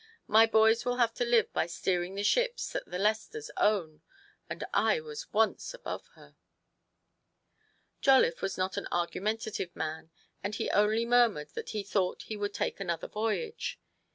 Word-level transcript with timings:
"My 0.27 0.47
boys 0.47 0.83
will 0.83 0.97
have 0.97 1.13
to 1.13 1.23
live 1.23 1.53
by 1.53 1.67
steering 1.67 2.15
the 2.15 2.23
ships 2.23 2.71
that 2.71 2.87
the 2.87 2.97
Lesters 2.97 3.51
own, 3.55 4.01
and 4.49 4.63
I 4.73 4.99
was 4.99 5.31
once 5.31 5.75
above 5.75 6.07
her!" 6.15 6.35
Jolliffe 8.01 8.41
was 8.41 8.57
not 8.57 8.77
an 8.77 8.87
argumentative 8.91 9.75
man, 9.75 10.09
and 10.43 10.55
he 10.55 10.71
only 10.71 11.05
murmured 11.05 11.49
that 11.53 11.69
he 11.69 11.83
thought 11.83 12.23
he 12.23 12.35
would 12.35 12.55
take 12.55 12.79
another 12.79 13.07
voyage. 13.07 13.79